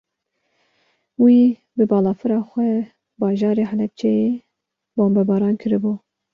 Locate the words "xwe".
2.49-2.71